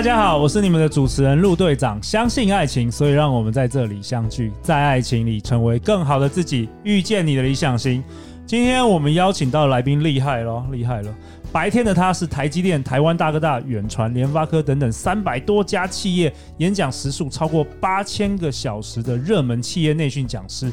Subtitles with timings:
[0.00, 2.02] 大家好，我是你们的主持人陆队长。
[2.02, 8.02] 相信爱情，所以让我们在这里相聚，在爱情里成为更好的自己，遇见你的理想型。
[8.46, 11.14] 今天我们邀请到来宾厉害了，厉害了！
[11.52, 20.72] 白天的他是台积电、台湾大哥大、远传、联发科等等三百多家企业演讲时数超过八千个小时的热门企业内训讲师。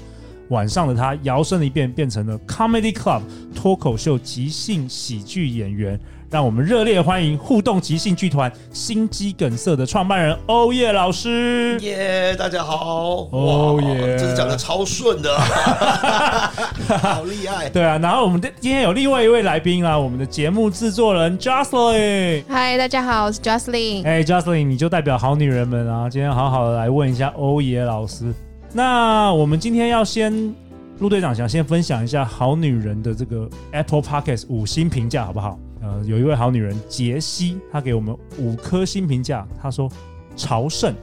[0.50, 3.22] 晚上的他摇身一变，变成了 Comedy Club
[3.56, 6.00] 脱口秀即兴喜剧演员。
[6.30, 11.80] 让我们热烈欢迎互动即兴剧团心肌梗塞的创办人欧耶老师。
[11.80, 13.30] 耶，大家好！
[13.32, 15.34] 欧耶，这是讲的超顺的，
[17.00, 17.70] 好厉害。
[17.70, 22.44] 对啊，然后我们的今天有另外一位来宾啊，我们的节目制作人 Jocelyn。
[22.50, 24.04] 嗨，大家好，我是 Jocelyn。
[24.06, 28.34] 哎，Jocelyn，你就代表好女人们啊，今天好好的来问一下欧耶老师。
[28.78, 30.54] 那我们今天要先，
[31.00, 35.58] 陆队长想先分享一下好女人的这个 Apple Podcast 五星评价，好不好？
[35.82, 39.48] 呃，有一位好女人杰西，她给我们五颗星评价。
[39.60, 39.92] 她说
[40.38, 40.94] ：“朝圣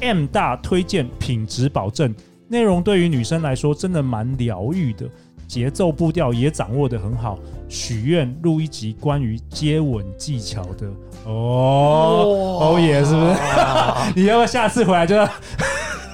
[0.00, 2.14] M 大推荐，品质保证，
[2.46, 5.04] 内容对于女生来说真的蛮疗愈的，
[5.48, 7.36] 节奏步调也掌握的很好。
[7.68, 10.86] 许愿录一集关于接吻技巧的
[11.26, 13.34] 哦，欧耶，是不是？
[14.14, 15.28] 你要不要下次回来就要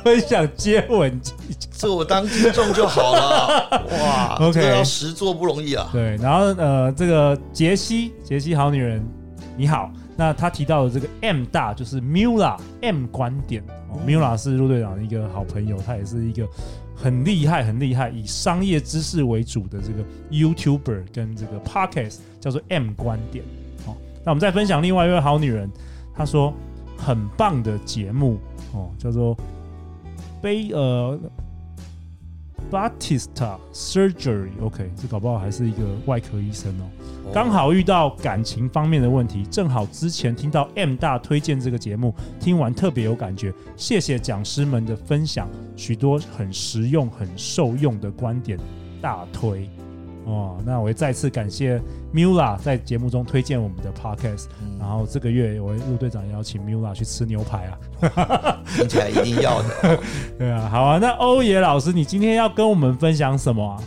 [0.05, 5.89] 分享接吻技巧？”这我当听众就好了， 哇，OK，要实做不容易啊。
[5.93, 9.05] 对，然后呃，这个杰西，杰西好女人，
[9.57, 9.91] 你好。
[10.17, 16.47] 那他提到的这个 M 大就是 Mula M 观点、哦嗯、，Mula 是陆队长的一个好朋友，他也是一个
[16.95, 23.45] 很厉害、很厉害以商业知识为主的这个 YouTuber 跟这个 Podcast 叫做 M 观点。
[23.85, 25.69] 好、哦，那我们再分享另外一位好女人，
[26.17, 26.55] 她说
[26.97, 28.39] 很棒的节目
[28.73, 29.37] 哦，叫做
[30.45, 31.19] 悲呃。
[32.71, 36.85] Batista Surgery，OK，这搞不好还是一个外科医生哦。
[37.33, 43.53] 刚好遇到感情方面的问题，正好之前听到 M 大推荐这个节目，听完特别有感觉。
[43.77, 48.59] 谢谢讲师们的分享，许多很实用、很受用的观点，
[49.01, 49.69] 大推。
[50.25, 51.81] 哦，那我也再次感谢
[52.13, 54.79] Mula 在节目中推荐我们的 Podcast，嗯。
[54.79, 59.99] 然后这个月我陆队长邀请 Mula 去吃牛排啊， 听起来一定要的。
[60.39, 60.99] 对啊，好啊。
[60.99, 63.83] 那欧野老师，你今天要跟我们分享什么啊？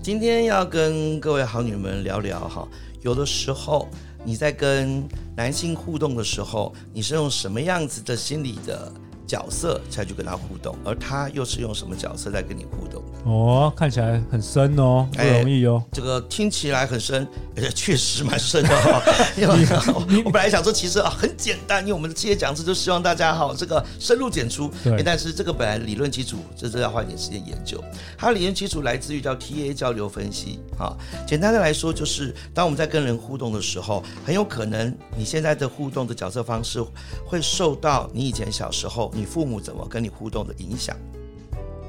[0.00, 2.66] 今天要跟各位好女们聊聊哈，
[3.02, 3.88] 有的时候
[4.24, 5.02] 你在跟
[5.36, 8.90] 男性互动的时候，你是用什么样子的心理的
[9.28, 13.04] 角色才去跟他互动，而他又是用什么角色在跟你互动？
[13.24, 15.82] 哦，看起来很深哦，不容易哦。
[15.84, 20.06] 欸、这个听起来很深，而且确实蛮深的哈、哦。
[20.24, 24.72] 我本来想说，其实啊很简单，因为我们的企业讲师就希望大家哈这个深入浅出。
[24.82, 25.02] 对、欸。
[25.02, 27.82] 但是这个本来理论基础，这是要花一点时间研究。
[28.16, 30.96] 它的理论基础来自于叫 TA 交流分析啊。
[31.26, 36.82] 简单的来说，就是当我们在跟人互动的时候，很有可能你现在的互动的角色方式
[37.26, 39.12] 会受到你以前小时候。
[39.18, 40.96] 你父母怎么跟你互动的影响？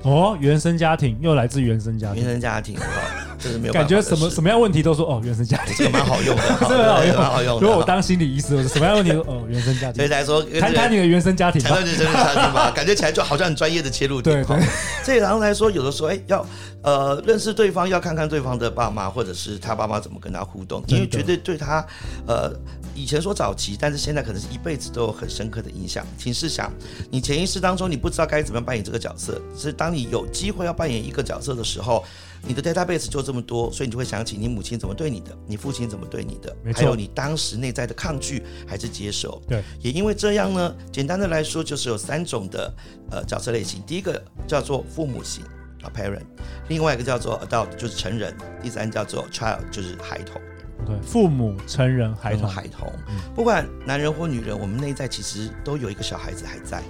[0.01, 7.61] 哦，原生家庭又来自原生家庭，原生家庭哈，这是没有感觉什么什么样问题都说哦，原生家庭这个蛮好用的， 这个蛮好用的。
[7.61, 9.95] 如果我当心理医师，我说什么样问题都哦， 原生家庭。
[9.95, 14.45] 所以来说，谈谈你的原生家庭，谈谈原生家庭吧， 感觉起来就好像很专业的切入点。
[14.45, 14.65] 对对。
[15.03, 16.45] 所以然后来说，有的时候哎，要
[16.83, 21.85] 呃认识对方，要看看对方的爸妈或者是他爸妈怎么跟他互动，因为绝对对他
[22.27, 22.51] 呃。
[22.95, 26.05] 以前说早期，但是现在可能是一辈子都有很深刻的影响。
[26.17, 26.69] 请试想，
[27.09, 32.03] 你潜意识当中你不知道该怎么样扮演这个角色，是当你有机会要扮演一个角色的时候，
[32.47, 39.41] 你的 database 就这么多，所以你就会想起你母亲怎么对你的，你父亲怎么对你的，还有你当时内在的抗拒还是接受。
[39.47, 42.73] 对，也因为这样呢，简单的来说就是有三种的
[43.11, 45.43] 呃角色类型，第一个叫做父母型
[45.83, 46.23] 啊 parent，
[46.69, 50.41] 另外一个叫做 adult 就是成人，第三叫做 child 就是孩童。
[50.85, 52.89] 对，父母、成人、孩童、孩童，
[53.35, 56.81] 不管男人或女人，我们内在其实都有一个小孩子还在，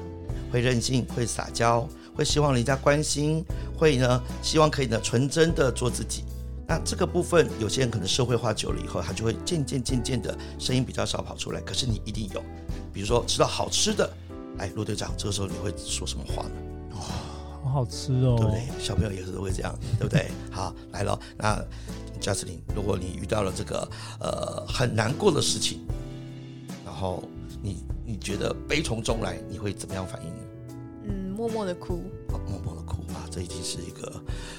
[0.51, 3.43] 会任性，会撒娇，会希望人家关心，
[3.79, 6.23] 会呢希望可以呢纯真的做自己。
[6.67, 11.61] 那这个部分，有些人可能社会化久了以后，他就会渐渐渐渐的声音比较少跑出来。
[11.61, 12.43] 可是你一定有，
[12.93, 14.11] 比如说吃到好吃的，
[14.59, 16.51] 哎，陆队长，这个时候你会说什么话呢？
[16.95, 16.99] 哇，
[17.63, 18.63] 好好吃哦，对不对？
[18.77, 20.29] 小朋友也是都会这样，对不对？
[20.51, 21.63] 好，来了，那。
[22.21, 23.89] 贾斯汀，如果你遇到了这个
[24.19, 25.79] 呃很难过的事情，
[26.83, 27.23] 然后
[27.63, 30.43] 你你觉得悲从中来，你会怎么样反应呢？
[31.05, 32.03] 嗯，默默的哭。
[32.33, 34.11] 哦，默默的哭啊，这已经是一个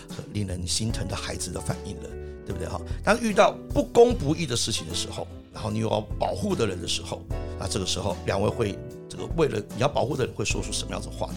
[0.08, 2.08] 很令人心疼的孩子的反应了，
[2.46, 2.81] 对不对哈？
[3.05, 7.22] 当遇到不公不义的事情的时候，然后你有要保护的人的时候，
[7.58, 8.78] 那这个时候两位会
[9.08, 11.34] 这个为了你要保护的人会说出什么样子的话呢？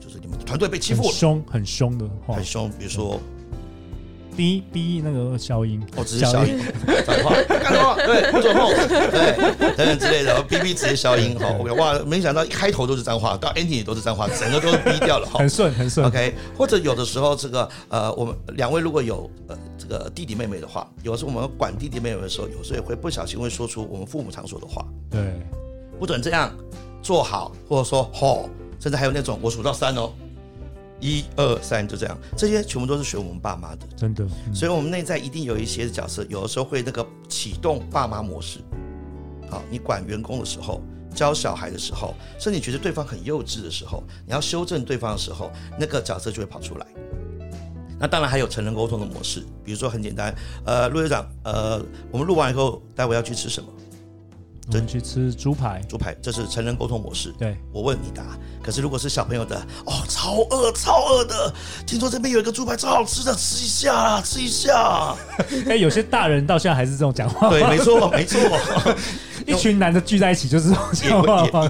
[0.00, 3.20] 就是你们团队被欺负了，很凶很凶的话，很凶，比如说。
[4.34, 6.58] 逼逼那个消音，哦，只是消音，
[7.06, 7.94] 脏 话，干什么？
[7.96, 8.70] 对，不准碰，
[9.10, 25.20] 对，等等之类的，然后哔哔直接消音，哈，OK，哇，没想到一开头都是脏话，到 ending 也都是脏话，整个都是哔掉了，哈，很顺，很顺，OK，或者有的时候这个呃，我们两位如果有呃这个弟弟妹妹的话，有时候我们管弟弟妹妹的时候，有时候也会不小心会说出我们父母常说的话，对，
[25.98, 26.52] 不准这样
[27.02, 28.48] 做好，或者说吼，
[28.80, 30.10] 甚至还有那种我数到三哦。
[31.02, 34.24] 一二三，就这样，这些全部都是学我们爸妈的，真的。
[34.46, 38.60] 嗯、所以，我们内在一定有一些角色，有的时候会那个启动爸妈模式。
[39.50, 40.80] 好，你管员工的时候，
[41.12, 46.86] 教小孩的时候，甚至你觉得对方很幼稚的时候，你要修正对方的时候，那个角色就会跑出来。
[47.98, 50.34] 那当然还有成人沟通的模式，比如说很简单，
[50.64, 53.68] 呃，陆队长，呃，我们录完以后，待会要去吃什么？
[54.86, 57.34] 去吃猪排，猪排，这是成人沟通模式。
[57.38, 58.22] 对，我问你答。
[58.62, 61.52] 可是如果是小朋友的，哦，超饿，超饿的，
[61.86, 65.16] 听说这边有一个猪排超好吃的，吃一下啦，吃一下。
[65.68, 67.50] 哎，有些大人到现在还是这种讲话。
[67.50, 68.38] 对，没错，没错。
[69.46, 70.70] 一群男的聚在一起就是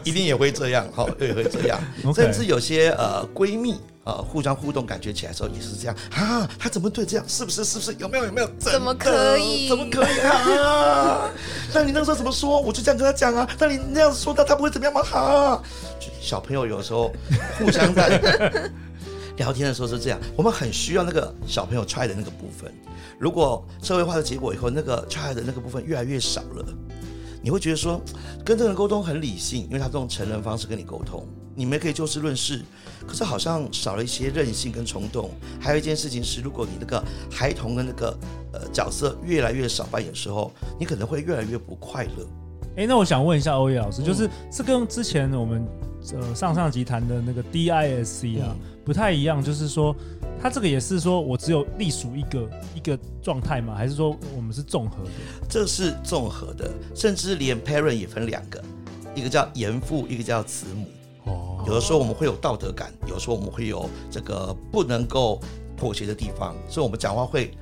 [0.05, 1.81] 一定也会这样，好，也会这样。
[2.15, 3.81] 甚至有些呃闺蜜。
[4.05, 6.51] 呃，互相互动，感觉起来的时候也是这样啊。
[6.59, 7.25] 他怎么对这样？
[7.29, 7.65] 是不是？
[7.65, 7.95] 是不是？
[8.01, 8.25] 有没有？
[8.25, 8.51] 有没有？
[8.59, 9.69] 怎么可以？
[9.69, 11.31] 怎么可以啊？
[11.73, 12.61] 那你那时候怎么说？
[12.61, 13.49] 我就这样跟他讲啊。
[13.61, 15.01] 那你那样子说他，他不会怎么样吗？
[15.05, 15.63] 好，
[16.21, 17.13] 小朋友有时候
[17.57, 18.21] 互相在
[19.39, 20.19] 聊天的时候是这样。
[20.35, 22.69] 我们很需要那个小朋友 try 的那个部分。
[23.21, 26.67] 如果社会化的结果以后，那个 try 的那个部分越来越少了，
[27.43, 28.01] 你会觉得说
[28.45, 31.27] 跟这个人沟通很理性，因为他这种成人方式跟你沟通。
[31.55, 32.63] 你们可以就事论事，
[33.07, 35.31] 可是好像少了一些任性跟冲动。
[35.61, 38.17] 还有一件事情是，如果你那个孩童的那个
[38.55, 40.51] 呃角色越来越少扮演的时候，
[40.81, 42.27] 你可能会越来越不快乐。
[42.79, 45.63] 哎，那我想问一下欧耶老师，就是是跟之前我们
[46.15, 49.95] 呃上上集谈的那个 DISC 啊、嗯、不太一样，就是说
[50.41, 53.75] 他这个也是说我只有隶属一个一个状态吗？
[53.77, 55.11] 还是说我们是综合的？
[55.49, 58.63] 这是综合的，甚至连 parent 也分两个，
[59.15, 60.87] 一个叫严父，一个叫慈母。
[61.25, 65.41] 哦，有的时候我们会有道德感，有的时候我们会有这个不能够
[65.77, 67.53] 妥协的地方，所以我们讲话会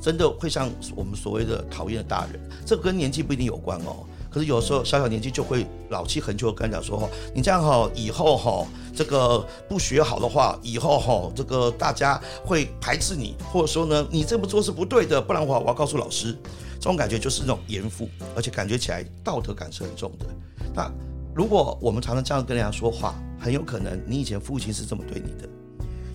[0.00, 2.40] 真的会像我们所谓的讨厌的大人。
[2.64, 16.36] 这个跟年纪不一定有关哦，可是有时候小小年纪就会老气横秋，跟他讲说：“你这样哈，以后哈，这个不学好的话，以后哈，这个大家会排斥你，或者说呢，你这么做是不对的，不然的话我要告诉老师。”
[16.80, 20.26] 这种感觉就是那种严父，而且感觉起来道德感是很重的。
[20.74, 20.90] 那。
[21.32, 25.48] 如果我们常常这样跟人家说话，很有可能你以前父亲是这么对你的，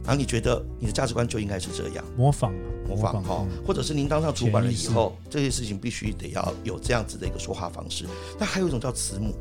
[0.06, 2.54] 然后你觉得你的价值观就应该是这样，模仿
[2.88, 8.06] 模仿哈，或者是您当上主管了以后，这些事情必须得要有这样子的一个说话方式。
[8.40, 9.36] 那还有一种叫慈母。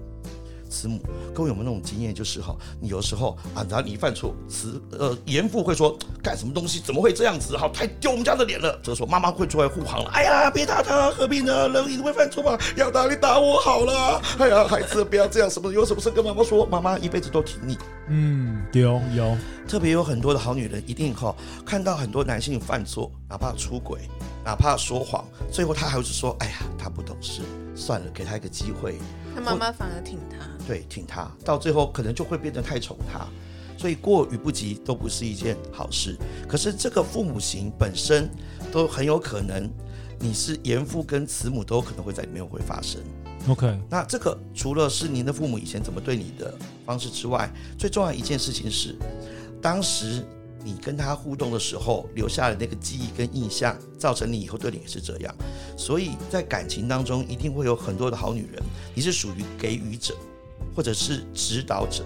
[0.75, 0.99] 慈母，
[1.32, 2.12] 各位有没有那种经验？
[2.12, 6.81] 就是哈，你有时候啊，然后你一犯错，慈呃严父会说干什么东西？
[6.81, 7.56] 怎么会这样子？
[7.56, 8.76] 好，太丢我们家的脸了。
[8.82, 10.11] 这个时候妈妈会出来护航了。
[10.12, 11.69] 哎呀，别打他，何必呢？
[11.69, 12.59] 人一定会犯错嘛。
[12.76, 14.21] 要打你打我好了。
[14.41, 17.79] 哎呀，孩子不要这样，什么有什么事跟妈妈说，妈妈一辈子都挺你。
[18.09, 19.37] 嗯，丢有，
[19.69, 21.35] 特别有很多的好女人一定哈，
[21.65, 24.00] 看到很多男性犯错，哪怕出轨，
[24.44, 27.40] 哪怕说谎，最后他还是说，哎呀，他不懂事，
[27.75, 28.99] 算了，给他一个机会。
[29.35, 30.47] 他妈妈反而挺他。
[30.66, 33.26] 对，挺他，到最后可能就会变得太宠他，
[33.78, 36.16] 所以过与不及都不是一件好事。
[36.47, 38.30] 可是这个父母型本身
[38.71, 39.71] 都很有可能，
[40.18, 43.00] 你是严父跟慈母都有可能会在里面会发生。
[43.49, 46.54] OK，那这个除了是您的父母以前怎么对你的
[46.85, 48.95] 方式之外，最重要一件事情是，
[49.62, 50.23] 当时。
[50.64, 55.35] 你跟他互动的时候留下的那个记忆跟印象，造成你以后对你也是这样。
[55.76, 58.62] 所以在感情当中，一定会有很多的好女人。
[58.94, 60.14] 你是属于给予者，
[60.75, 62.02] 或者是指导者，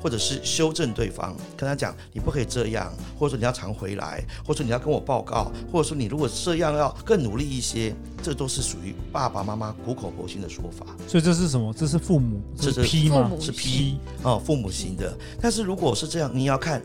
[0.00, 10.86] 或者是修正对方，跟他讲你不可以这样，或者说你要常回来，或者说你要跟我报告，或者说你如果这样要更努力一些，这都是属于爸爸妈妈苦口婆心的说法。
[11.08, 11.74] 所以这是什么？
[11.74, 13.28] 这是父母，这是 P 吗？
[13.40, 15.12] 是 P 哦，父母型的。
[15.40, 16.80] 但是如果是这样，你要看。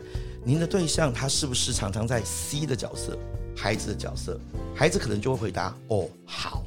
[0.48, 3.18] 您的对象他是不是常常在 C 的角色，
[3.54, 4.40] 孩子的角色，
[4.74, 6.64] 孩子可能就会回答哦好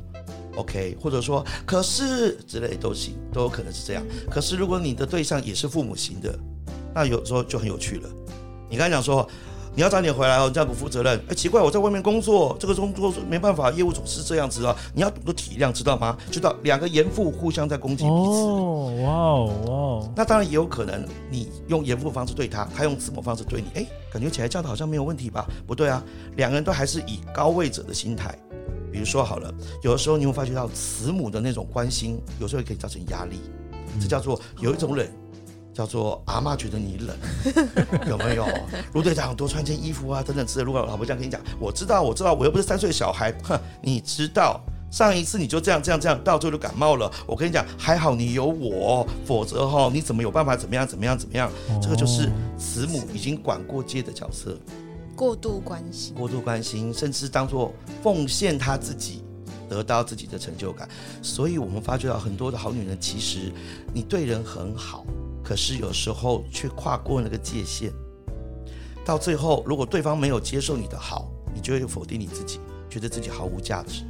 [0.56, 4.04] ，OK，或者说可是之类都行，都有可能是这样。
[4.30, 6.38] 可是如果你的对象也是父母型的，
[6.94, 8.10] 那有时候就很有趣了。
[8.70, 9.28] 你刚才讲说，
[9.74, 11.18] 你要早点回来哦，你这样不负责任。
[11.30, 16.18] 哎，奇怪，我在外面工作，这个工作没办法，业务总是这样子啊，你要懂得体谅，知道吗？
[16.30, 18.14] 知道两个严父互相在攻击彼此。
[18.14, 20.14] 哦，哇哦，哇哦。
[20.14, 25.48] 那当然也有可能，你用严父方式对他，他用慈母方式对你，哎，感觉起来这样子好像没有问题吧？
[25.66, 26.04] 不对啊，
[26.36, 28.38] 两个人都还是以高位者的心态。
[28.92, 29.50] 比如说好了，
[29.84, 33.40] 有的时候你会发觉到慈母的那种关心，有时候也可以造成压力。
[34.02, 35.08] 这叫做有一种冷，
[35.74, 37.16] 叫做阿妈觉得你冷，
[38.08, 38.46] 有没有？
[38.94, 40.66] 卢队长多穿件衣服啊，等等之类。
[40.66, 44.60] 如果老婆这样跟你讲，我知道，我知道，我又不是三岁小孩，哼，你知道，
[44.92, 47.10] 上一次你就这样这样这样，到最后就感冒了。
[47.26, 51.50] 我跟你讲，还好你有我，否则哈，你怎么有办法怎么样怎么样怎么样？
[51.82, 54.58] 这个就是慈母已经管过界的角色，
[55.16, 57.74] 过度关心，过度关心，甚至当做
[58.04, 59.24] 奉献他自己。
[59.70, 60.86] 得到自己的成就感，
[61.22, 63.54] 所以我们发觉到很多的好女人，其实
[63.94, 65.06] 你对人很好，
[65.52, 67.92] 可是有时候却跨过那个界限，
[69.04, 72.58] 到最后如果对方没有接受你的好，你就会否定你自己，
[72.90, 74.06] 觉得自己毫无价值。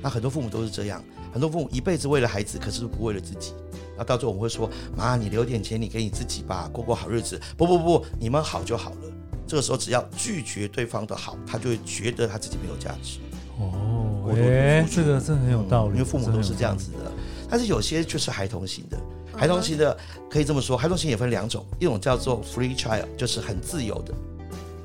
[0.00, 3.52] 那很多父母都是这样，很多父母一辈子为了孩子，可是不为了自己。
[3.98, 9.12] 那到最后我们会说：“妈，你留点钱，你给你自己吧，过过好日子。”不不不，你们好就好了。
[9.46, 13.18] 这个时候只要拒绝对方的好，他就会觉得他自己没有价值。
[13.58, 17.12] 哦，哎，这个这很有道理，因为父母都是这样子的。
[17.48, 18.98] 但是有些就是孩童型的，
[19.36, 19.96] 孩童型的
[20.30, 24.14] 可以这么说，孩童型也分两种，一种叫做 free child，就是很自由的、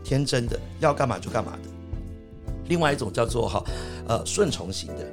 [0.03, 1.69] 天真的，要干嘛就干嘛的；
[2.67, 3.63] 另外一种叫做哈，
[4.07, 5.05] 呃，顺从型的。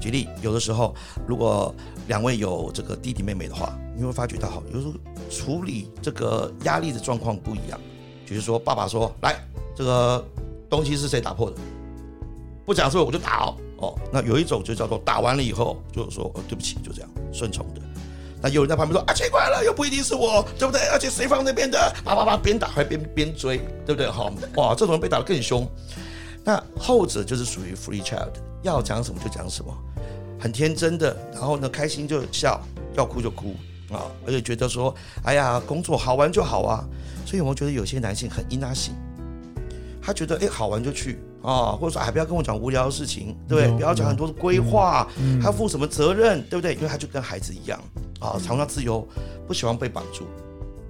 [0.00, 0.94] 举例，有的时候
[1.26, 1.74] 如果
[2.08, 4.94] 两位有这个弟弟妹妹的话，你会发觉到哈，有时候
[5.30, 7.78] 处理这个压力的状况不一样。
[8.24, 9.36] 比如说，爸爸说：“来，
[9.76, 10.24] 这个
[10.70, 11.56] 东西是谁打破的？”
[12.64, 17.80] 不讲说我就打哦，哦，那有一种就叫做打完了以后就是说哦，对不起，就这样顺从的。
[18.42, 20.80] 那有人在旁边说啊，奇怪了，又不一定是我，对不对？
[20.92, 21.92] 而且谁放那边的？
[22.04, 24.08] 叭叭叭，边打还边边追，对不对？
[24.08, 25.66] 好哇，这种人被打得更凶。
[26.42, 28.32] 那后者就是属于 free child，
[28.62, 29.76] 要讲什么就讲什么，
[30.38, 32.58] 很天真的，然后呢，开心就笑，
[32.94, 33.54] 要哭就哭
[33.92, 36.84] 啊，而且觉得说，哎呀，工作好玩就好啊。
[37.26, 38.94] 所以我觉得有些男性很依赖性，
[40.02, 41.18] 他觉得哎，好玩就去。
[41.42, 43.76] 啊，或者说，还不要跟我讲无聊的事情，对不对？
[43.76, 45.06] 不要讲很多的规划，
[45.40, 46.74] 他要负什么责任，对不对？
[46.74, 47.80] 因为他就跟孩子一样
[48.20, 49.06] 啊，常常自由，
[49.46, 50.26] 不喜欢被绑住。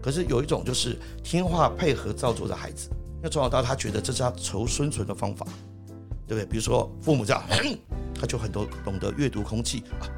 [0.03, 2.89] 可是有一种就是听话配合照做的孩子，
[3.23, 5.47] 那从小到他觉得这是他求生存的方法，
[6.27, 6.47] 对不对？
[6.47, 7.43] 比如说父母这样，
[8.19, 10.09] 他就很多懂得阅读空气啊，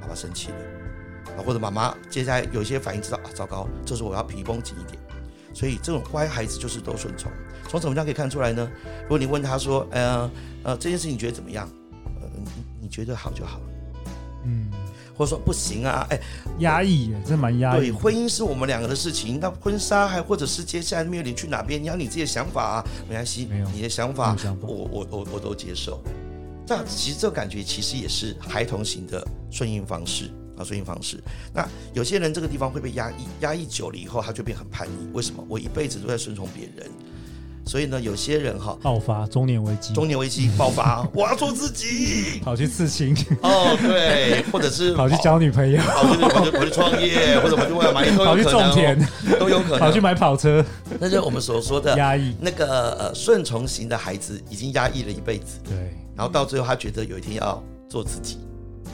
[0.00, 4.98] 爸爸生气了啊，或者妈妈接下来有一些反应，知道啊，糟糕，这时候我要皮绷紧一点。
[5.52, 7.30] 所以这种乖孩子就是都顺从。
[7.80, 8.70] 从什么样可以看出来呢？
[9.02, 10.30] 如果你问他说：“呃
[10.62, 11.68] 呃，这件事情你觉得怎么样？
[12.20, 12.50] 呃，你
[12.82, 13.64] 你觉得好就好了。”
[14.46, 14.68] 嗯，
[15.16, 16.20] 或者说不行啊，哎，
[16.58, 17.80] 压抑，这蛮压抑。
[17.80, 26.02] 对，婚姻是我们两个的事情，那婚纱还或者是接下来面临去哪边，你要你自己的想法啊，没关系，没有你的想法，想法我我我我都接受。
[26.66, 30.30] 这样其实这个感觉其实也是孩童型的顺应方式。
[30.56, 31.20] 啊，顺应方式。
[31.52, 35.10] 那有些人这个地方会被压抑，压抑久了以后，他就变很叛逆。
[35.12, 35.44] 为什么？
[35.48, 36.88] 我一辈子都在顺从别人，
[37.66, 48.98] 所以呢，有些人哈，爆发中年危机，中年危机 爆发，我要做自己，跑去刺青，哦，对，或者是 跑去交女朋友，跑去跑去跑去创业， 或者跑去为了买，跑去种田，
[49.38, 50.64] 都有可能，跑去买跑车。
[51.00, 52.34] 那就是我们所说的压抑。
[52.40, 55.74] 那个呃，顺从型的孩子已经压抑了一辈子，对，
[56.14, 58.38] 然后到最后他觉得有一天要做自己。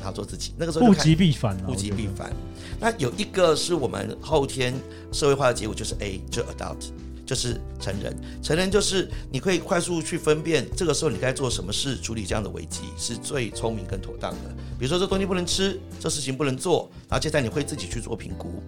[0.03, 2.33] 他做自己，那个时候物极必反，物极必反。
[2.81, 4.73] 那有一个是我们后天
[5.13, 6.89] 社会化的结果，就是 A，就 adult，
[7.31, 8.13] 就是成人。
[8.43, 14.51] 成人就是你可以快速去分辨，这个时候你该做什么事处理这样的危机，是最聪明跟妥当的。
[14.77, 18.61] 比如说这东西不能吃，这事情不能做，然后接下来你会自己去做评估。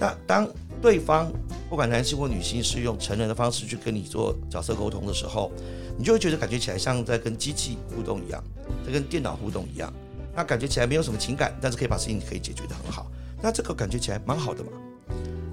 [0.00, 0.48] 那当
[0.80, 1.30] 对方
[1.68, 5.52] 不管男性或女性是用成人的方式去跟你做角色沟通的时候，
[5.98, 8.42] 你就会觉得感觉起来像在跟机器互动一样，
[8.86, 9.92] 在跟电脑互动一样。
[10.34, 13.10] 那感觉起来没有什么情感，但是可以把事情可以解决得很好。
[13.42, 14.70] 那这个感觉起来蛮好的嘛。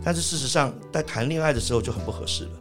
[0.05, 2.51] 但是事实上，在谈恋爱的时候就很不合适了。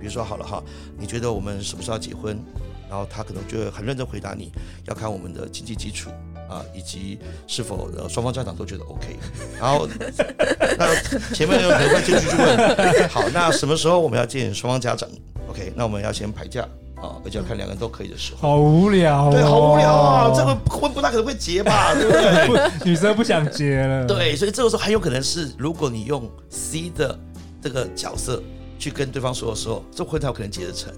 [0.00, 0.62] 比如说好了哈，
[0.98, 2.42] 你觉得我们什么时候要结婚？
[2.88, 4.50] 然后他可能就很认真回答你，
[4.86, 6.10] 要看我们的经济基础
[6.48, 9.16] 啊，以及是否双方家长都觉得 OK。
[9.60, 9.88] 然后
[10.78, 10.94] 那
[11.34, 15.08] 前面有可能会继续去问，好，那什么时候我们要见双方家长
[15.48, 16.68] ？OK，那我们要先排假。
[17.04, 20.32] 啊，而且要看两个人都可以的时候，好无聊，对，好无聊啊！
[20.34, 22.12] 这个婚不大可能会结吧， 对不
[22.56, 22.70] 对？
[22.84, 27.18] 女生不想结了， 对，所以这个时候很有可能是，如果你用 C 的
[27.60, 28.42] 这个角色
[28.78, 30.92] 去跟对方说的时候，这婚才有可能结得成。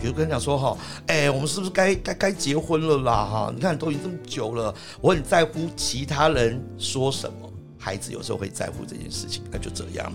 [0.00, 0.76] 比如跟你讲说哈，
[1.06, 3.12] 哎，我们是不是该该该结婚了啦？
[3.24, 10.10] 哈，你看都已经这么久了，我很在乎其他人说什么，孩子有时候会在乎这件事情，那就这样。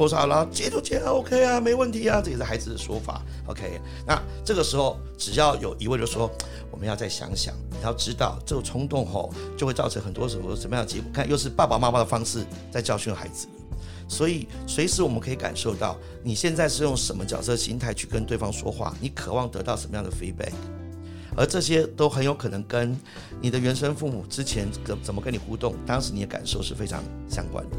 [0.00, 3.20] 或者说好了，接就接，OK 啊，没问题啊，这也是孩子的说法。
[3.46, 6.30] OK，那这个时候只要有一位就说，
[6.70, 11.10] 我们要再想想，你要知道这个冲动吼就会造成很多什么什么样的结果。
[11.12, 13.46] 看，又是爸爸妈妈的方式在教训孩子，
[14.08, 20.54] 所以随时我们可以感受到你现在是用什么角色心态去跟对方说话，你渴望得到什么样的 feedback，
[21.36, 22.98] 而这些都很有可能跟
[23.38, 27.76] 你的原生父母之前怎怎么跟你互动，当时你的感受是非常相关的。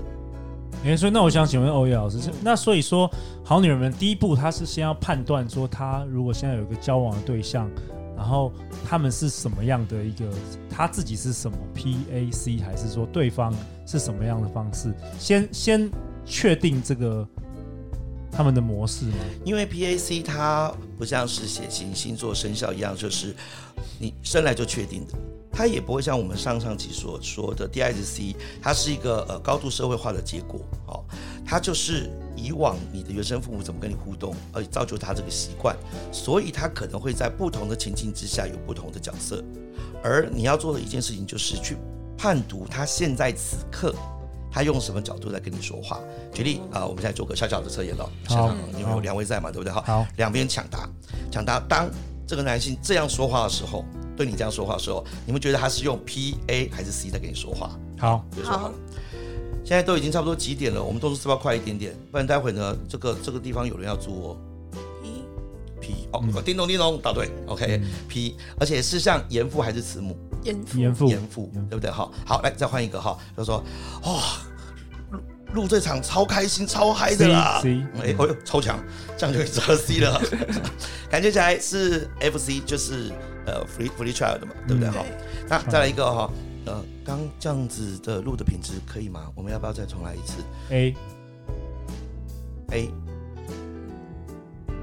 [0.83, 3.09] 哎，所以那我想请问欧耶老师，那所以说
[3.43, 7.69] 好女人们第一步，她是先要判断说，她如果现在有一个交往的对象，
[8.17, 8.51] 然后
[8.87, 10.25] 他们是什么样的一个，
[10.69, 13.53] 她自己是什么 PAC，还是说对方
[13.85, 15.89] 是什么样的方式，先先
[16.25, 17.27] 确定这个
[18.31, 19.17] 他们的模式吗？
[19.45, 23.35] 因为 PAC 它不像是血型、星座、生肖一样，就是
[23.99, 25.13] 你生来就确定的。
[25.51, 31.03] 它也不会像我们上上集所说的 DISC，它是一个呃高度社会化的结果，哦，
[31.45, 35.75] 它就是以往你的原生父母怎么跟你互动，而造就他这个习惯，
[36.11, 39.43] 所以他可能会在不同的情境之下有不同的角色，
[40.01, 41.75] 而你要做的一件事情就是去
[42.17, 43.93] 判读他现在此刻
[44.49, 45.99] 他用什么角度在跟你说话。
[46.33, 49.71] 举例啊，我们现在做个小小的测验了，好，因为有两位在嘛，对不对？
[49.71, 50.89] 好，好，两边抢答，
[51.29, 51.89] 抢答，当
[52.25, 53.83] 这个男性这样说话的时候。
[54.23, 57.71] 对你这样说话的时候，你们觉得他是用 P A 还是 C 在跟你说话？
[57.97, 58.73] 好，别说好了。
[59.63, 60.83] 现在都已经差不多几点了？
[60.83, 61.95] 我们动作是不是要快一点点？
[62.11, 64.37] 不然待会呢，这个这个地方有人要租哦。
[65.01, 65.23] P
[65.79, 67.29] P 哦，嗯、叮咚叮咚，答对。
[67.47, 70.15] OK、嗯、P，而且是像严父还是慈母？
[70.43, 71.89] 严父，严父，严父，对不对？
[71.89, 73.63] 好，好，来再换一个哈，就说
[74.03, 74.21] 哇，
[75.53, 77.59] 录、哦、这场超开心、超嗨的啦。
[77.61, 78.79] C，哎，哦呦，超强，
[79.17, 80.21] 这样就可以知道 C 了。
[81.09, 83.11] 感觉起来是 F C，就是。
[83.45, 84.89] 呃，free free child 的嘛，对不对？
[84.89, 86.29] 好、嗯，那再来一个哈，
[86.65, 89.27] 呃，刚这样子的录的品质可以吗？
[89.35, 90.95] 我们要不要再重来一次？A。
[92.73, 92.89] A，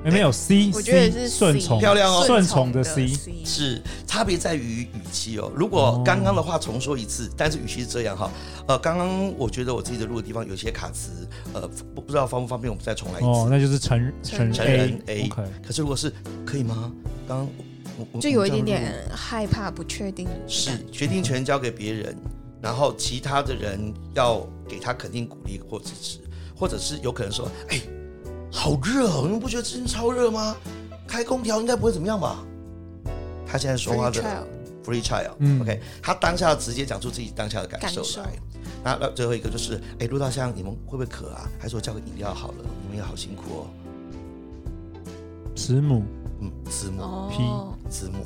[0.04, 3.08] 没有 C，我觉得是顺从，漂亮哦，顺从的 C
[3.46, 5.50] 是差别在于语气哦。
[5.56, 8.30] 如果刚刚的话重说一次，但是语气是这样哈，
[8.66, 13.26] 呃，刚刚我觉得我自己的录的地方有些卡词，呃，不不知道方不方便我们再重来一次？
[13.26, 15.02] 哦，那就是成成成人。
[15.06, 15.30] A，
[15.66, 16.12] 可是如果是
[16.44, 16.92] 可以吗？
[17.26, 17.48] 刚
[18.12, 18.20] 刚。
[18.20, 20.28] 就有一点点害怕，不确定。
[20.46, 22.16] 是决定权交给别人，
[22.60, 26.18] 然后其他的人要给他肯定鼓励或支持，
[26.56, 27.82] 或者是有可能说：“哎、欸，
[28.50, 30.56] 好热哦，你们不觉得今天超热吗？
[31.06, 32.44] 开空调应该不会怎么样吧？”
[33.46, 34.46] 他现在说话的
[34.84, 38.30] free child，嗯，OK，他当下直接讲出自己当下的感受来。
[38.84, 41.48] 那那最后一个就是：“哎、欸，陆大香，你们会不会渴啊？
[41.58, 42.56] 还是我叫个饮料好了？
[42.82, 43.66] 你们也好辛苦哦。”
[45.56, 46.04] 慈母。
[46.40, 48.24] 嗯，字母、哦、P 字母，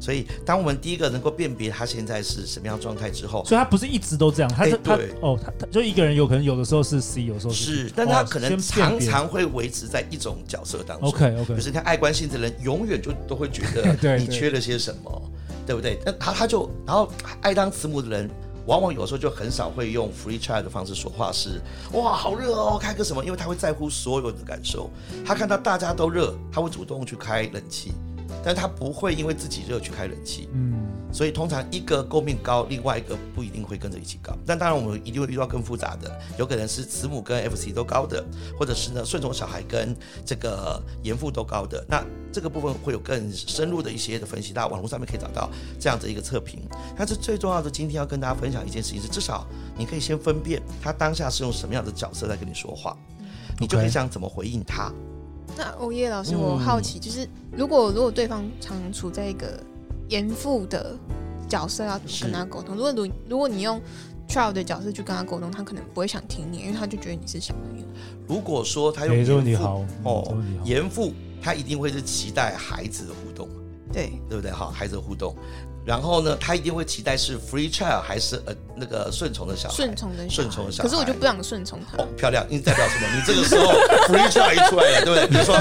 [0.00, 11.08] 所以当我们第一个能够辨别他现在是什么样状态之后，所以他不是一直都这样，他是、欸、他对哦，他他就一个人有可能有的时候是 C，有时候是，是，但他可能常常会维持在一种角色当中。
[11.08, 15.22] OK OK，就是看爱关心的人永远就都会觉得 你缺了些什么，
[15.66, 15.98] 对不对？
[16.04, 17.08] 那他他就然后
[17.40, 18.30] 爱当慈母的人。
[18.66, 21.60] 往往有时候就很少会用 free chat 的方式说话，是
[21.92, 23.24] 哇，好热哦，开个什么？
[23.24, 24.90] 因为他会在乎所有人的感受，
[25.24, 27.92] 他看到大家都热，他会主动去开冷气。
[28.44, 30.74] 但他不会因为自己热去开冷气，嗯，
[31.12, 34.32] 所以通常一个垢面高，另外一个不一定会跟着一起高。
[34.46, 38.24] 但当然，我们一定会遇到更复杂的，有可能是慈母跟 FC 都高的，
[38.58, 41.84] 或者是呢顺从小孩跟这个严父都高的。
[41.88, 46.60] 那这个部分会有更深入的一些的分析，大家网络上面可以找到这样的一个测评。
[46.96, 52.96] 但是最重要的，今天要跟大家分享一件事情是，至少你可以先分辨他当下是用什么样的角色在跟你说话，
[53.60, 54.90] 你就可以想怎么回应他。
[55.56, 59.60] 那欧耶老师，我好奇，就是如果如果对方常处在一个
[60.08, 60.96] 严父的
[61.48, 62.76] 角色，要怎么跟他沟通？
[62.76, 63.80] 如果如如果你用
[64.28, 67.86] child 的角色去跟他沟通，他可能不会想听你，因为他就觉得你是小朋友。
[68.26, 71.12] 如果说他用严父哦，严父
[71.42, 73.46] 他一定会是期待孩子的互动，
[73.92, 74.50] 对对不对？
[74.50, 75.36] 好，孩子的互动。
[75.84, 79.74] 然后呢，他一定会期待是 free child 还是呃那个顺从的小孩？
[79.74, 80.88] 顺从的顺从的小孩。
[80.88, 82.00] 可是我就不想顺从他。
[82.00, 82.46] 哦，漂亮！
[82.48, 83.08] 你代表什么？
[83.16, 83.72] 你这个时候
[84.06, 85.26] free child 一出来了，对不对？
[85.26, 85.56] 比如说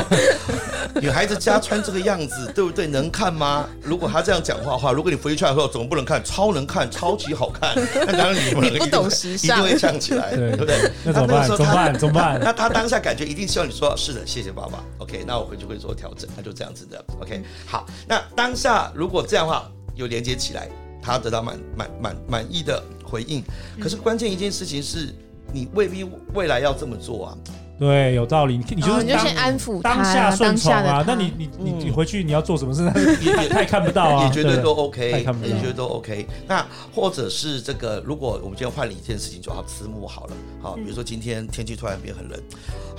[1.00, 2.88] 女孩子家穿这个样子，对不对？
[2.88, 3.68] 能看吗？
[3.82, 6.24] 如果她这样讲话的话，如果你的时候，怎么不能看？
[6.24, 7.74] 超能看，超级好看。
[7.94, 10.92] 那当然你不能，你不懂时尚，一定会呛起来，对不对？
[11.04, 11.48] 那怎么办？
[11.48, 12.00] 怎么办？
[12.00, 12.40] 怎么办？
[12.44, 14.84] 那他当下感觉一定希望你说是的，谢谢爸爸。
[14.98, 16.30] OK，那我回去会做调整。
[16.36, 17.04] 那就这样子的。
[17.22, 17.86] OK，好。
[18.08, 20.68] 那当下如果这样的话有连接起来。
[21.04, 23.44] 他得到满满满满意的回应，
[23.80, 25.12] 可是关键一件事情是，
[25.52, 27.38] 你未必未来要这么做啊。
[27.82, 28.60] 对，有道理。
[28.60, 31.04] 你你就是你就先安抚当下顺从啊。
[31.08, 32.84] 那你你你你回去你要做什么事？
[33.26, 34.26] 也也他也看不到啊。
[34.26, 36.28] 也绝对都 OK，也绝对都 OK。
[36.48, 36.64] 那
[36.94, 40.34] 或者是这个，如果我们今天换了一件事情，就好慈母好了。
[40.62, 42.40] 好，比如说今天天气突然变很冷，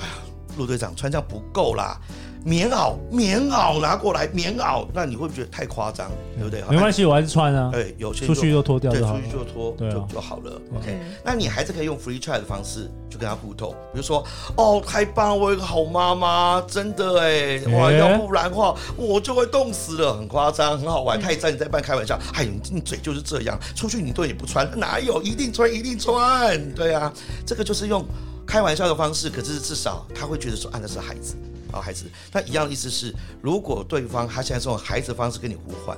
[0.00, 0.14] 哎呀，
[0.58, 1.96] 陆队长穿这样不够啦。
[2.44, 6.10] 棉袄，棉袄拿过来，棉袄，那你会不会觉得太夸张？
[6.36, 6.62] 对不对？
[6.68, 7.70] 没关系，我还是穿啊。
[7.72, 10.60] 对，有些出去就脱掉，对，出去就脱，就就好了。
[10.76, 14.24] OK，那你还是可以用 free try 的方式去跟他互动，比如说，
[14.56, 21.20] 哦，太棒了，我有个好妈妈，真的哎，哇，要不然的话我就会冻死了，很夸张，很好玩。
[21.20, 25.22] 他也在你在半开玩笑，哎，你你嘴就是这样，出去你都也不穿，哪有？
[25.22, 26.74] 一定穿，一定穿。
[26.74, 27.12] 对啊，
[27.46, 28.04] 这个就是用
[28.44, 31.36] 开玩笑的方式，可是至少他会觉得说，啊，那是孩子。
[31.72, 35.96] 好孩子，那一样的意思是，如果对方他现在是用孩子的方式跟你互换，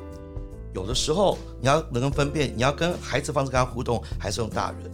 [0.73, 4.91] 有的时候你要能够分辨，你要跟孩子方式跟他互动，还是用大人。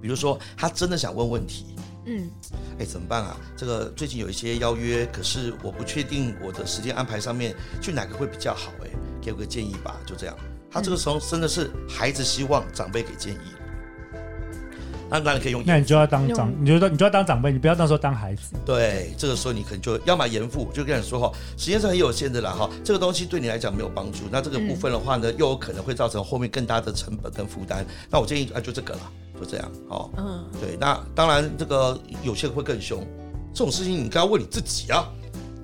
[0.00, 1.74] 比如说，他真的想问问题，
[2.06, 2.30] 嗯，
[2.78, 3.36] 哎，怎么办啊？
[3.56, 8.90] 这个最近有一些邀约，可是我不确定我的时间安排上面去哪个会比较好，哎，
[9.20, 10.36] 给我个建议吧，就这样。
[10.70, 13.59] 他这个时候真的是孩子希望长辈给建议。
[15.10, 18.54] 那当然可以用，那你就要当长，你就说你就要当长辈，你不要到时候当孩子。
[18.64, 27.84] 对，这个时候你可能就要么严父，就跟你说哈，时间是很有限的啦哈，这个东西对你来讲没有帮助，那这个部分的话呢，又有可能会造成后面更大的成本跟负担。
[28.08, 29.00] 那我建议啊，就这个了，
[29.40, 30.08] 就这样哦。
[30.16, 33.04] 嗯，对，那当然这个有些人会更凶，
[33.52, 35.08] 这种事情你该要问你自己啊，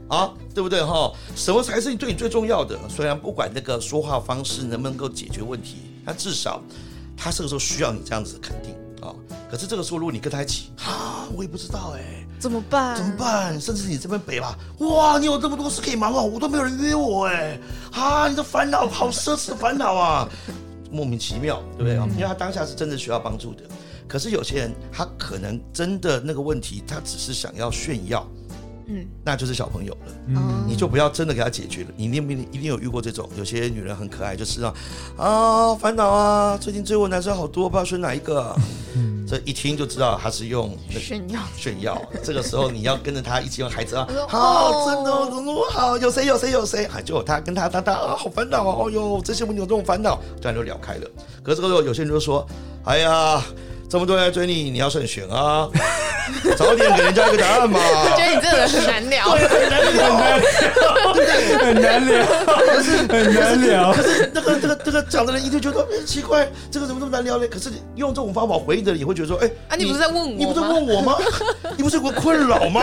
[0.08, 1.12] 啊，对不对哈？
[1.36, 2.76] 什么才是你对你最重要的？
[2.88, 6.60] 虽然不管那个说话方式能不能够解决问题，但至少
[7.16, 8.74] 他这个时候需要你这样子的肯定
[9.06, 9.14] 啊。
[9.50, 12.96] 可是这个时候，如果你跟他一起，啊，我也不知道哎、欸，怎么办？
[12.96, 13.60] 怎么办？
[13.60, 17.58] 甚至你这边北吧，哇，你有这么多事可以忙哦，我都没有人约我哎，
[17.92, 20.28] 啊，你的烦恼好奢侈的烦恼啊，
[20.90, 21.94] 莫名其妙，对不对？
[22.14, 23.62] 因为他当下是真的需要帮助的，
[24.08, 28.26] 可是有些人他可能真的那个问题，他只是想要炫耀。
[28.88, 31.88] 嗯，那就是小朋友了，嗯，你就不要真的给他解决了。
[31.96, 34.74] 你一定一定有遇过这种，有些女人很可爱，就是啊，
[35.16, 38.54] 啊烦恼啊，最近追我男生好多，不知道选哪一个。
[38.94, 42.00] 嗯，这一听就知道他是用炫耀炫耀。
[42.22, 45.98] 这个时候你要跟着他一起用孩子啊，好，真的怎么好？
[45.98, 46.84] 有谁有谁有谁？
[46.86, 48.76] 啊，就他跟他他他啊，好烦恼啊！
[48.84, 51.10] 哦哟，这些问题有这种烦恼，这样就聊开了。
[51.42, 52.46] 可是这个时候有些人就说，
[52.84, 53.42] 哎呀。
[53.88, 55.68] 这么多人来追你，你要慎选啊！
[56.58, 57.78] 早点给人家一个答案嘛。
[57.80, 60.16] 我觉得你这个人很难聊，很难聊，
[61.58, 62.26] 很难聊，
[63.08, 63.92] 很难聊。
[63.92, 67.46] 可是那个这个这个讲的人一定觉得哎奇怪，这个怎么这么难聊呢？
[67.48, 70.28] 可是用这种方法回应的人也会觉得说，哎啊，你不是在问我？
[70.36, 71.16] 你不是问我吗？
[71.78, 72.82] 你不是有个困扰吗？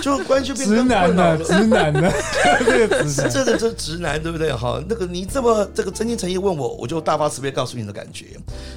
[0.00, 1.36] 就关系就变成困扰了。
[1.44, 2.10] 直男的，
[2.64, 4.50] 这个直男，这个这直男对不对？
[4.52, 8.24] 哈，那个你这么这个真心诚意问我，我就大发慈悲告诉你的感觉。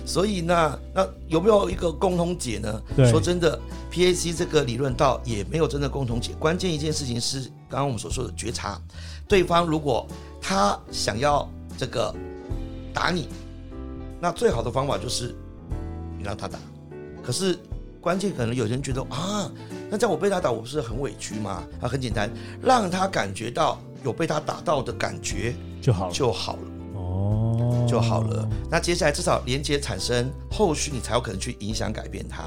[0.05, 1.37] 所以那那有。
[1.38, 2.82] 有没有一个共同解呢？
[2.95, 3.60] 对说真的
[3.91, 6.34] ，PAC 这个理论倒也没有真的共同解。
[6.39, 8.82] 关键一件事情是，刚刚我们所说的觉察，
[9.28, 10.08] 对方如果
[10.41, 11.47] 他想要
[11.78, 12.13] 这个
[12.91, 13.30] 打你，
[14.19, 15.36] 那最好的方法就是
[16.17, 16.58] 你让他打。
[17.23, 17.56] 可是
[18.02, 19.52] 关键可能有人觉得啊，
[19.91, 21.63] 那这样我被他打，我不是很委屈吗？
[21.80, 22.32] 啊，很简单，
[22.63, 26.62] 让他感觉到有被他打到的感觉就好就好了。
[27.88, 28.47] 就好了。
[28.69, 32.43] 那接下来至少连接产生，后续你才有可能去影响改变他。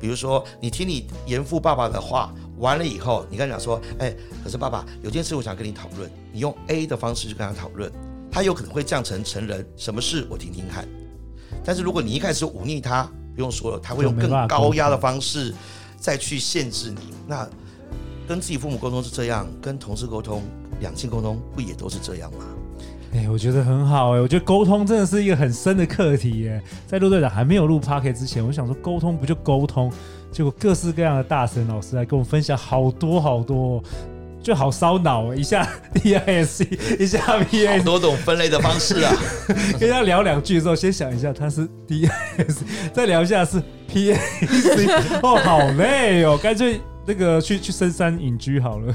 [0.00, 7.90] 比如说，你听你严父爸爸的话完了以后，你跟他讲说：“哎，可是爸爸有件事我想跟你讨论。”你用 A 的方式去跟他讨论，
[8.30, 9.66] 他有可能会降成成人。
[9.76, 10.86] 什么事我听听看。
[11.64, 15.52] 但是如果你一开始忤逆他，不用说了，他会用更高压的方式
[15.98, 17.12] 再去限制你。
[17.26, 17.48] 那
[18.28, 20.44] 跟自己父母沟通是这样，跟同事沟通、
[20.78, 22.44] 两性沟通不也都是这样吗？
[23.14, 26.62] 哎、欸，我觉得很好哎、欸，我觉得沟通真的是一个很深的课题耶、欸。
[26.86, 29.90] 在陆队长还没有录 Podcast 之前，我想说沟通不就沟通，
[30.30, 33.82] 结果各式各样的大神老师来跟我分享好多好多，
[34.42, 35.36] 就好烧脑、欸。
[35.36, 39.12] 一下 DISC，一下 p a 好多种分类的方式啊。
[39.80, 42.58] 跟他聊两句之后，先想一下他是 DISC，
[42.92, 44.18] 再聊一下是 PAC。
[45.22, 46.78] 哦，好累哦，干脆。
[47.08, 48.94] 那个去去深山隐居好了。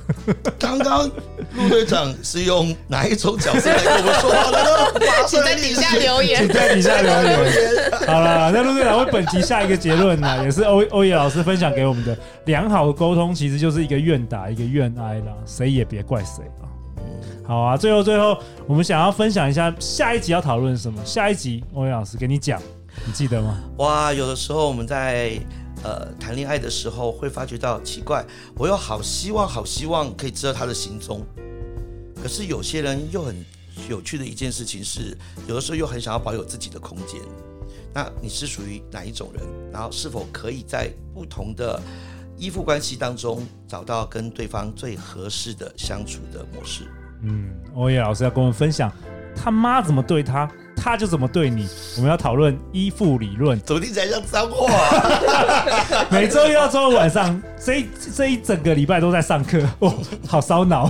[0.59, 1.09] 刚刚
[1.55, 4.69] 陆队长是用哪一种角色来跟我们说话的呢？
[5.27, 7.91] 请在底下留言，请在底下留言。
[8.05, 16.69] 好了，那陆队长为本集下一个结论呢，也是欧欧野老师分享给我们的：良好的沟通其实就是一个愿打一个愿挨啦，谁也别怪谁啊。
[17.47, 21.03] 好啊，最后最后，我们想要分享一下下一集要讨论什么？
[21.03, 22.61] 下一集欧野老师给你讲，
[23.07, 23.57] 你记得吗？
[23.77, 25.31] 哇，有的时候我们在。
[25.83, 31.25] 呃，谈恋爱的时候会发觉到奇怪，我又好希望，好希望可以知道他的行踪。
[32.21, 33.35] 可是有些人又很
[33.89, 37.19] 有趣的一件事情是，有的时候又很想要保有自己的空间。
[37.93, 39.43] 那你是属于哪一种人？
[39.71, 41.79] 然后是否可以在不同的
[42.37, 46.85] 依附关系当中找到跟对方最合适的相处的模式。
[47.21, 48.91] 嗯，欧耶老师要跟我们分享，
[49.35, 50.49] 他妈怎么对他，
[50.83, 51.65] 他就怎么对你。
[51.95, 56.05] 我们要讨论依附理论，怎么听起来像脏话啊？
[56.11, 59.93] 每周一到周五晚上，这一这一整个礼拜都在上课，哦，
[60.27, 60.89] 好烧脑。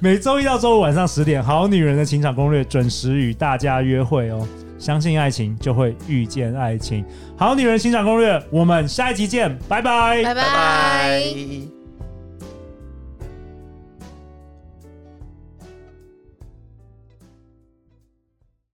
[0.00, 4.46] 每周一到周五晚上十点，《好女人的情场攻略》准时与大家约会哦。
[4.78, 7.04] 相信爱情，就会遇见爱情。
[7.36, 11.79] 好女人情场攻略，我们下一集见，拜拜，拜拜。